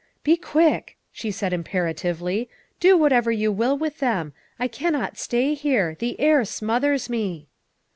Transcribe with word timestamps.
"Be 0.23 0.35
quick," 0.35 0.97
she 1.11 1.29
said 1.29 1.53
imperatively," 1.53 2.49
do 2.79 2.97
whatever 2.97 3.31
you 3.31 3.51
will 3.51 3.77
with 3.77 3.99
them. 3.99 4.33
I 4.59 4.67
cannot 4.67 5.15
stay 5.19 5.53
here. 5.53 5.95
The 5.99 6.19
air 6.19 6.43
smothers 6.43 7.07
me." 7.07 7.49